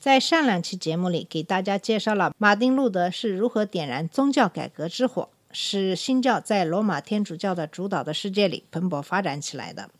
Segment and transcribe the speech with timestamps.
[0.00, 9.90] 在上两期节目里，给大家介绍了马丁·路德是如何点燃宗教改革之火，使新教在罗马天主教的主导的世界里蓬勃发展起来的。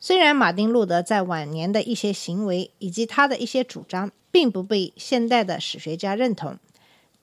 [0.00, 6.56] 虽然马丁·路德在晚年的一些行为以及他的一些主张，并不被现代的史学家认同，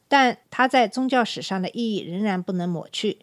[0.07, 3.19] 但他在宗教史上的意义仍然不能抹去。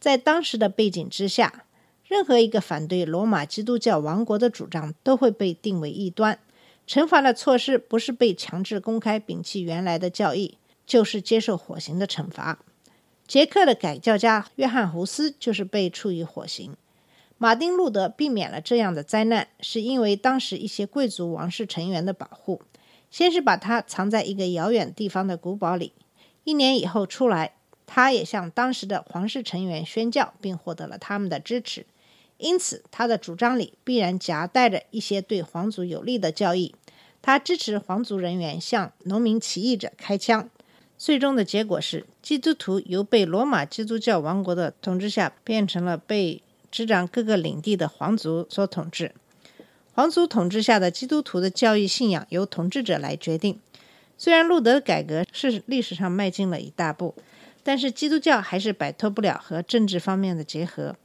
[0.00, 1.64] 在当时的背景之下，
[2.08, 6.40] 任何一个反对罗马基督教王国的主张都会被定为异端。
[6.86, 12.58] 惩罚的措施不是被强制公开摒弃原来的教义，就是接受火刑的惩罚。
[13.26, 16.76] 捷克的改教家约翰·胡斯就是被处以火刑。
[17.38, 22.62] 马丁·路德避免了这样的灾难，是因为当时一些贵族王室成员的保护。
[23.10, 25.92] 先是把他藏在一个遥远地方的古堡里，
[26.44, 27.54] 一年以后出来，
[27.86, 31.84] 他也向当时的皇室成员宣教，并获得了他们的支持。
[32.42, 36.74] 因此，他的主张里必然夹带着一些对皇族有利的教义。
[37.22, 40.50] 他支持皇族人员向农民起义者开枪。
[40.98, 49.12] 最终的结果是，基督徒由被罗马基督教王国的统治下，变成了被执掌各个领地的皇族所统治。
[49.94, 53.60] 皇族统治下的基督徒的教义信仰由统治者来决定。
[54.18, 57.14] 虽然路德改革是历史上迈进了一大步，
[57.62, 60.96] 但是基督教还是摆脱不了和政治方面的结合。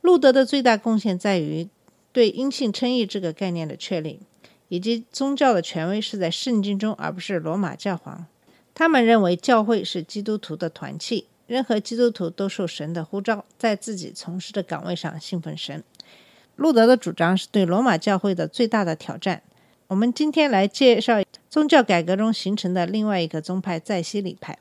[0.00, 1.68] 路德的最大贡献在于
[2.12, 4.20] 对因信称义这个概念的确立，
[4.68, 8.26] 以及宗教的权威是在圣经中，而不是罗马教皇。
[8.74, 15.84] 他们认为教会是基督徒的团契，任何基督徒都受神的呼召，在自己从事的岗位上信奉神。
[16.56, 19.42] 路德的主张是对罗马教会的最大的挑战。
[19.88, 24.58] 我们今天来介绍宗教改革中形成的另外一个宗派——在西里派。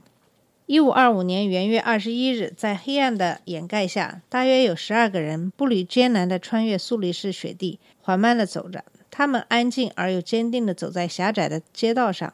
[0.69, 8.85] 一五二五年元月二十一日，在黑暗的掩盖下，大约有十二个人步履艰难地穿越苏黎世雪地，缓慢地走着。
[9.09, 12.31] 他们安静而又坚定地走在狭窄的街道上，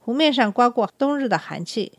[0.00, 1.92] 湖面上刮过冬日的寒气，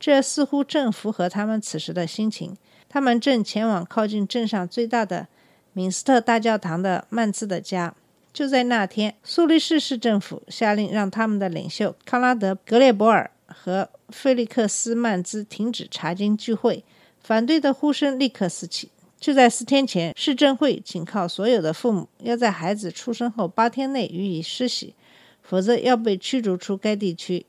[0.00, 2.56] 这似乎正符合他们此时的心情。
[2.88, 5.28] 他们正前往靠近镇上最大的
[5.74, 7.94] 敏斯特大教堂的曼兹的家。
[8.32, 16.84] 就在那天，苏黎世市政府下令让他们的领袖康拉德·格列伯尔和菲利克斯·曼兹停止查经聚会，
[17.20, 18.90] 反对的呼声立刻四起。
[19.20, 24.94] 就在四天前，市政会警告所有的父母要在孩子出生后八天内予以施洗，
[25.42, 27.46] 否则要被驱逐出该地区。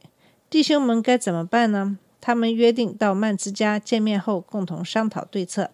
[0.50, 1.98] 弟兄们该怎么办呢？
[2.22, 5.72] 他们约定到曼兹家见面后，共同商讨对策。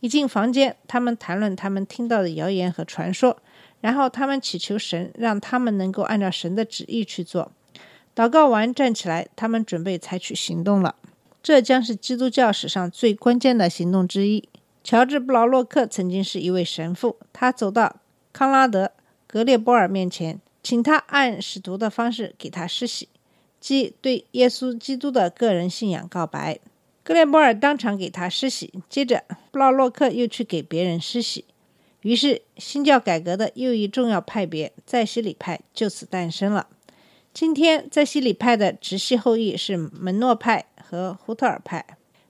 [0.00, 3.38] 一进房间，他们谈论他们听到的谣言和传说，
[3.80, 7.50] 然后他们祈求神让他们能够按照神的旨意去做。
[8.14, 10.96] 祷告完，站起来，他们准备采取行动了。
[11.42, 14.48] 这将是基督教史上最关键的行动之一。
[14.84, 17.96] 乔治·布劳洛克曾经是一位神父，他走到
[18.32, 18.86] 康拉德·
[19.26, 23.08] 格列波尔面前，请他按使徒的方式给他施洗，
[23.60, 26.58] 即对耶稣基督的个人信仰告白。
[27.02, 31.44] 格列波尔当场给他施洗，接着布劳洛克又去给别人施洗。
[32.02, 36.66] 于是，新教改革的又一重要派别——在西里派就此诞生了。
[37.40, 41.82] 今天，在西里派的直系后裔是门诺派和胡特尔派。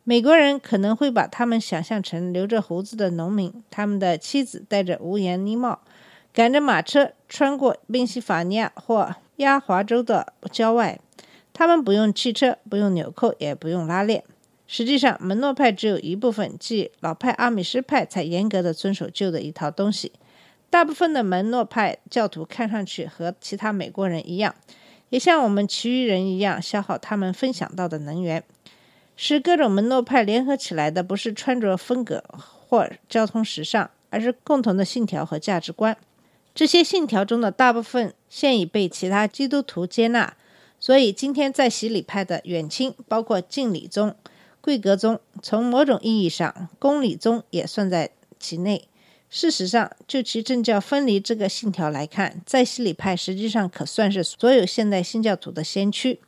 [0.04, 5.80] 美国人可能会把他们想象成留着胡子的农民，他们的妻子戴着无檐呢帽，
[6.32, 11.00] 赶着马车穿过宾夕法尼亚或亚华州的郊外。
[11.52, 14.22] 他们不用汽车，不用纽扣，也不用拉链。
[14.68, 20.12] 实际上，门诺派只有一部分，即老派阿米什派才严格的遵守旧的一套东西。
[20.70, 24.54] 大部分的门诺派教徒看上去和其他美国人一样，
[25.10, 28.42] 也像我们其余人一样消耗他们分享到的能源。
[29.16, 35.94] 使各种门诺派联合起来的，不是穿着风格或交通时尚，而是共同的信条和价值观。
[36.54, 40.34] 这些信条中的大部分现已被其他基督徒接纳，
[40.78, 44.14] 所以今天在洗礼派的远亲，包括敬礼宗、
[44.62, 48.88] 贵格宗，从某种意义上，公理宗也算在其内。
[49.30, 56.18] 事实上，就其政教分离这个信条来看，在西里派实际上可算是所有现代新教徒的先驱。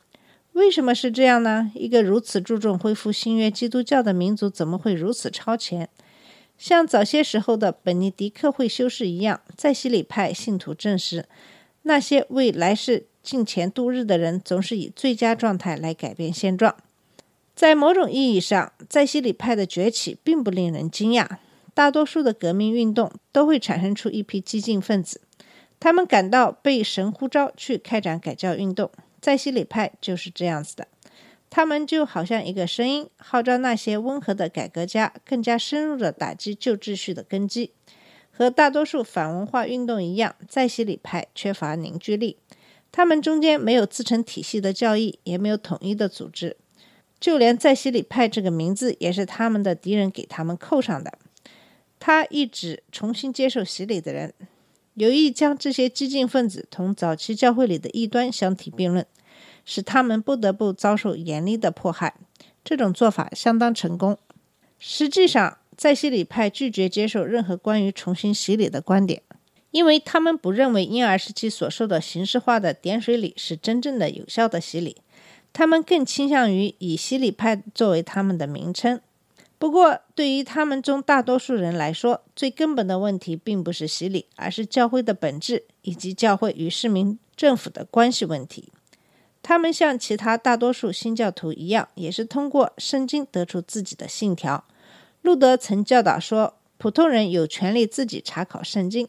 [0.53, 1.69] 为什么是这样呢？
[1.75, 5.89] 一个如此注重恢复新约基督教的民族，怎么会如此超前？
[6.57, 11.25] 像早些时候的本尼迪克会修士一样，在西里派信徒证实，
[11.81, 16.73] 那些为来世进前度日的人，总是以最佳状态来改变现状。
[17.53, 21.27] 在某种意义上，在西里派的崛起并不令人惊讶。
[21.73, 25.21] 大多数的革命运动都会产生出一批激进分子，
[25.79, 28.91] 他们感到被神呼召去开展改教运动。
[29.19, 30.87] 在西里派就是这样子的，
[31.49, 37.71] 他们就好像一个声音，号召那些温和的改革家更加深入的打击旧秩序的根基。
[38.35, 42.37] 和大多数反文化运动一样，在西里派缺乏凝聚力，
[42.91, 46.57] 他们中间没有自成体系的教义，也没有统一的组织。
[47.19, 51.17] 就连在西里派这个名字，也是他们的敌人给他们扣上的。
[52.05, 54.33] 他一直重新接受洗礼的人，
[54.95, 59.05] 有意将这些激进分子同早期教会里的异端相提并论，
[59.63, 62.15] 使他们不得不遭受严厉的迫害。
[62.61, 64.17] 这种做法相当成功。
[64.77, 69.21] 实际上，在洗礼派拒绝接受任何关于重新洗礼的观点，
[69.71, 74.97] 因为他们不认为婴儿时期所受的形式化的点水礼是真正的有效的洗礼。
[75.53, 78.99] 他们更倾向于以洗礼派作为他们的名称。
[79.63, 88.73] 不过，对于他们中大多数人来说，最根本的问题并不是洗礼，而是教会的本质以及教会与市民政府的关系问题。
[89.41, 94.65] 他们像其他大多数新教徒一样，也是通过圣经得出自己的信条。
[95.21, 99.07] 路德曾教导说，普通人有权利自己查考圣经。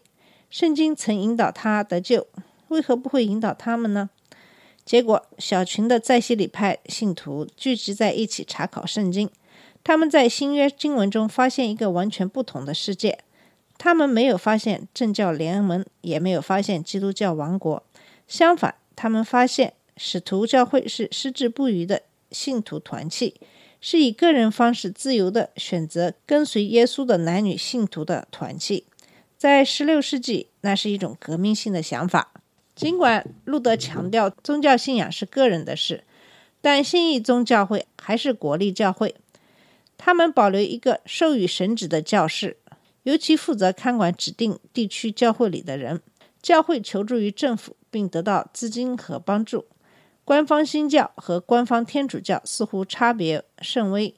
[0.48, 2.28] 圣经曾引导他得救，
[2.68, 4.10] 为何不会引导他们呢？
[4.84, 9.28] 结果，小群的在西里派信徒聚集在一起查考圣经。
[9.84, 13.20] 他们在新约经文中发现一个完全不同的世界。
[13.76, 17.84] 他们没有发现政教联盟，也没有发现基督教王国。
[18.26, 22.02] 相反，他们发现使徒教会是矢志不渝的
[22.32, 23.34] 信徒团契。
[23.80, 28.86] 是以个人方式自由的选择跟随耶稣的男女信徒的团契，
[29.36, 32.32] 在十六世纪，那是一种革命性的想法。
[32.74, 36.04] 尽管路德强调宗教信仰是个人的事，
[36.62, 39.14] 但新义宗教会还是国立教会。
[39.96, 42.56] 他们保留一个授予神职的教士，
[43.04, 46.00] 尤其负责看管指定地区教会里的人。
[46.42, 49.64] 教会求助于政府，并得到资金和帮助。
[50.26, 54.14] 官方新教和官方天主教似乎差别甚微。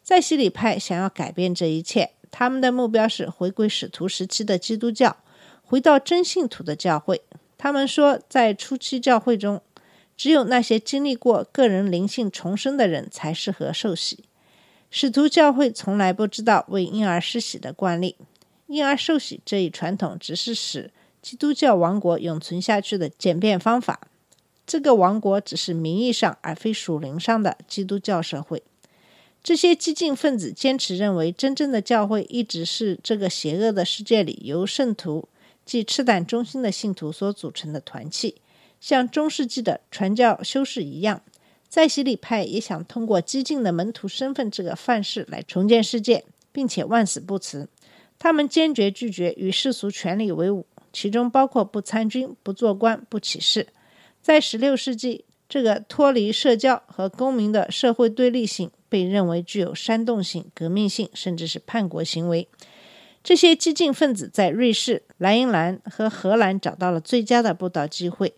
[0.00, 5.16] 在西里派想要改变这一切，他们的目标是回归使徒时期的基督教，
[5.62, 7.22] 回到真信徒的教会。
[7.58, 9.60] 他们说，在初期教会中，
[10.16, 14.25] 只有那些经历过个人灵性重生的人才适合受洗。
[14.90, 18.16] 使徒教会从来不知道为婴儿施洗的惯例，
[18.66, 20.90] 婴儿受洗这一传统只是使
[21.20, 24.00] 基督教王国永存下去的简便方法。
[24.66, 28.62] 这个王国只是名义上而非属灵上的基督教社会。
[29.42, 35.28] 这些激进分子坚持认为，真正的教会一直是这个邪恶的世界里由圣徒
[35.64, 38.36] 即赤胆忠心的信徒所组成的团契，
[38.80, 41.22] 像中世纪的传教修士一样。
[41.76, 47.68] 在洗礼派也想通过激进的门徒身份这个范式来重建世界，并且万死不辞。
[48.18, 53.66] 他们坚决拒绝与世俗权力为伍，其中包括不参军、不做官、不起事。
[54.22, 62.48] 在十六世纪，这个脱离社交和公民的社会对立性被认为具有煽动性、革命性，甚至是叛国行为。
[63.22, 68.32] 这些激进分子在瑞士、莱茵兰和荷兰找到了最佳的布道机会。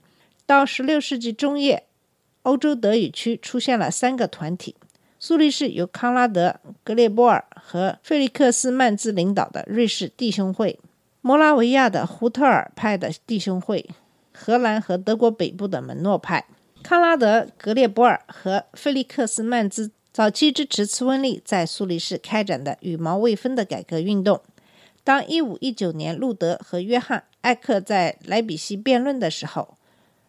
[0.45, 1.85] 到十六世纪中叶，
[2.43, 4.75] 欧洲德语区出现了三个团体：
[5.19, 10.79] 苏黎世由康拉德·格列波尔和费利克斯·曼兹领导的瑞士弟兄会，
[11.21, 13.89] 摩拉维亚的胡特尔派的弟兄会。
[14.33, 16.47] 荷兰和德国北部的门诺派，
[16.85, 24.41] 康拉德·格列波尔和菲利克斯·曼兹早期支持茨温利在苏黎世开展的羽毛未分的改革运动。
[25.03, 29.78] 当1519年路德和约翰·艾克在莱比锡辩论的时候，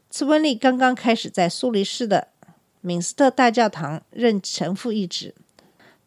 [0.10, 2.30] 茨温利刚刚开始在苏黎世的
[2.82, 5.36] 敏斯特大教堂任神父一职。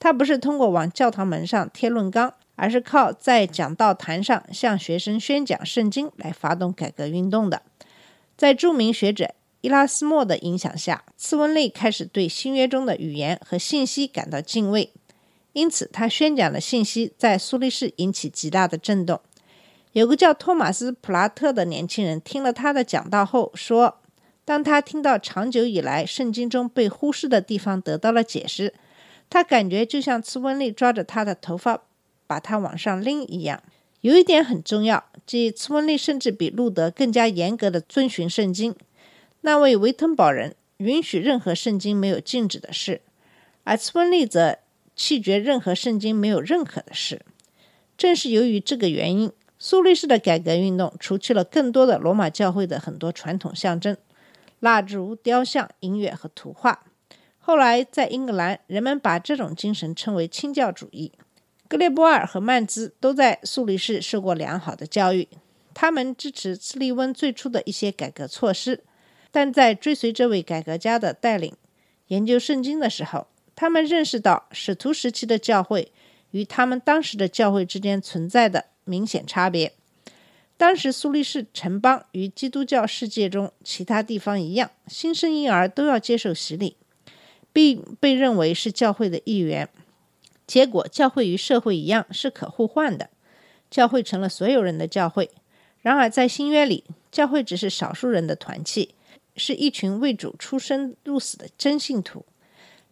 [0.01, 7.63] 他不是通过往教堂门上贴论纲，而是靠在讲道坛上向学生宣讲圣经来发动改革运动的。
[8.37, 14.93] 在著名学者伊拉斯莫的影响下，茨温利开始对新约中的语言和信息感到敬畏，
[15.53, 19.21] 因此他宣讲的信息在苏黎世引起极大的震动。
[19.93, 24.01] 有个叫托马斯·普拉特的年轻人听了他的讲道后说
[24.45, 28.73] ：“当他听到长久以来圣经中被忽视的地方得到了解释，
[29.29, 31.83] 他感觉就像茨温利抓着他的头发
[32.27, 33.63] 把他往上拎一样。”
[34.03, 38.75] 有一点很重要，即茨温利甚至比路德更加严格的遵循圣经。
[39.43, 43.01] 那位维滕堡人允许任何圣经没有禁止的事，
[43.63, 44.59] 而茨温利则
[44.97, 47.23] 弃绝任何圣经没有认可的事。
[47.97, 49.31] 正是由于这个原因，
[49.65, 53.97] 苏黎世的改革运动除去了更多的罗马教会的很多传统象征——
[54.59, 56.85] 蜡烛、雕像、音乐和图画，
[57.39, 61.13] 后来在英格兰，人们把这种精神称为清教主义。
[61.69, 65.29] 格列波尔和曼兹都在苏黎世受过良好的教育，
[65.73, 68.83] 他们支持斯利温最初的一些改革措施，
[69.31, 71.55] 但在追随这位改革家的带领
[72.09, 75.93] 研究圣经的时候，他们认识到使徒时期的教会
[76.33, 79.73] 与他们当时的教会之间存在的明显差别。
[80.57, 86.77] 当时苏黎世城邦与基督教世界中其他地方一样，新生婴儿都要接受洗礼，
[87.53, 89.69] 并被认为是教会的一员。
[90.47, 93.11] 结果，教会与社会一样是可互换的，
[93.71, 95.31] 教会成了所有人的教会。
[95.81, 98.95] 然而，在新约里，教会只是少数人的团契，
[99.37, 102.25] 是一群为主出生入死的真信徒。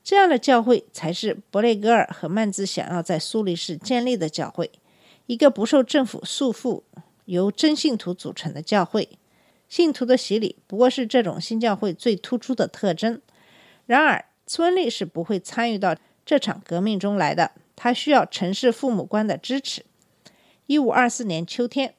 [0.02, 4.70] 这样的教会才是伯雷格尔和曼兹想要在苏黎世建立的教会，
[5.30, 6.82] 一个不受政府束缚、
[7.26, 9.10] 由真信徒组成的教会。
[9.68, 13.22] 信徒的洗礼不过是这种新教会最突出的特征。
[13.86, 15.94] 然而，村里是不会参与到。
[16.26, 19.84] 这场革命中来的，他需要城市父母官的支持。
[20.66, 21.94] 一五二四年秋天，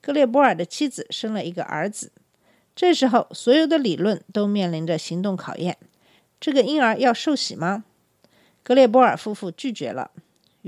[0.00, 2.12] 格列波尔的妻子生了一个儿子。
[2.76, 5.76] 这时候，所有的理论都面临着行动考验。
[6.40, 7.84] 这个婴儿要受洗吗？
[8.62, 10.12] 格列波尔夫妇拒绝了。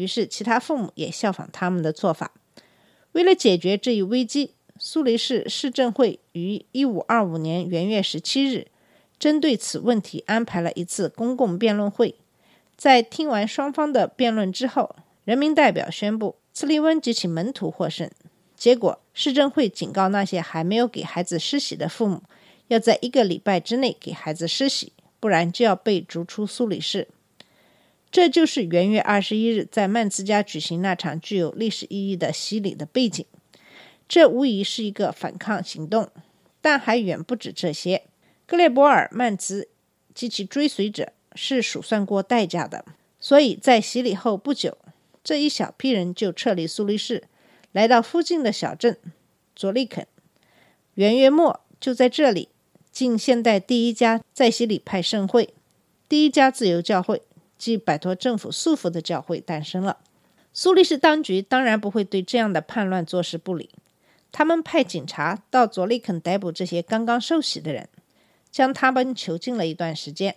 [0.00, 2.32] 于是，其他父母也效仿他们的做法。
[3.12, 8.68] 为了解决这一危机，苏黎世市政会于一五二五年元月十七日，
[9.18, 12.14] 针对此问题安排了一次公共辩论会。
[12.78, 18.10] 在听完双方的辩论之后，人民代表宣布斯利温及其门徒获胜。
[18.56, 22.22] 结果，市政会警告那些还没有给孩子施洗的父母，
[22.68, 27.08] 要在一个礼拜之内给孩子施洗，不然就要被逐出苏黎世。
[28.10, 33.24] 这就是元月二十一日在曼兹家举行那场具有历史意义的洗礼的背景。
[34.08, 36.10] 这无疑是一个反抗行动，
[36.60, 38.02] 但还远不止这些。
[38.46, 39.68] 格列伯尔、曼兹
[40.14, 41.12] 及其追随者。
[41.36, 42.84] 是数算过代价的，
[43.20, 44.76] 所以在洗礼后不久，
[45.22, 47.22] 这一小批人就撤离苏黎世，
[47.70, 48.98] 来到附近的小镇
[49.54, 50.08] 佐利肯。
[50.94, 52.48] 元月末，就在这里，
[52.90, 55.54] 近现代第一家在洗礼派盛会，
[56.08, 57.22] 第一家自由教会，
[57.60, 59.98] 即摆脱政府束缚的教会诞生了。
[60.54, 63.68] 苏黎世当局当然不会对这样的叛乱坐视不理，
[64.32, 67.90] 他们派警察到佐利肯逮捕这些刚刚受洗的人，
[68.50, 70.36] 将他们囚禁了一段时间。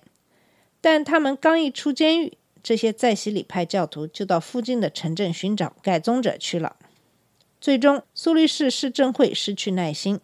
[0.82, 6.76] 但他们刚一出监狱，这些在洗礼派教徒就到附近的城镇寻找改宗者去了。
[7.62, 10.20] 最终，苏黎世市政会失去耐心。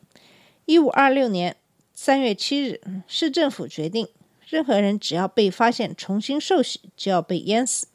[0.66, 1.56] 一五二六年
[1.94, 4.10] 三月七日，市政府决定，
[4.50, 7.88] 任何人只要被发现重新受洗，就要被淹死。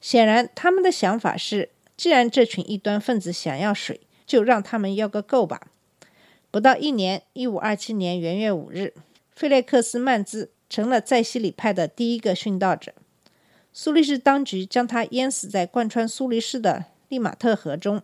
[0.00, 5.68] 显然，他们的想法是：既然这群异端分子想要水，就让他们要个够吧。
[6.50, 8.94] 不到一年，一五二七年元月五日，
[9.34, 10.50] 费列克斯·曼兹。
[10.68, 12.92] 成了在西里派的第一个殉道者。
[13.72, 18.02] 苏黎世当局将他淹死在贯穿苏黎世的利马特河中。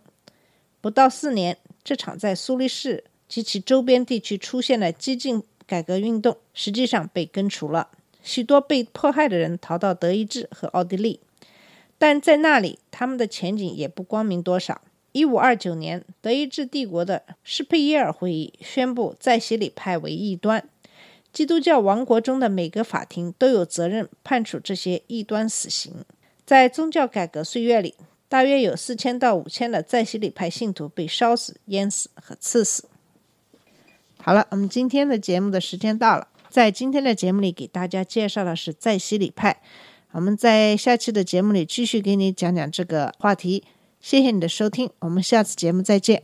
[0.79, 7.89] 不到四年，这场在苏黎世及其周边地区出现的激进改革运动实际上被根除了。
[8.21, 11.19] 许多被迫害的人逃到德意志和奥地利，
[11.97, 14.81] 但在那里他们的前景也不光明多少。
[15.11, 20.67] 一五二九年，德意志帝国的施佩耶尔会议宣布在西里派为异端。
[21.31, 26.05] 基督教王国中的每个法庭都有责任判处这些异端死刑。
[26.45, 27.95] 在宗教改革岁月里，
[28.29, 32.85] 大约有四千到五千的在洗礼派信徒被烧死、淹死和刺死。
[34.25, 36.29] 好了，我们今天的节目的时间到了。
[36.49, 39.61] 在今天的节目里，给大家介绍的是在西里派。
[40.11, 43.65] 我们在下期的节目里继续给你讲讲这个话题。
[43.99, 46.23] 谢谢你的收听，我们下次节目再见。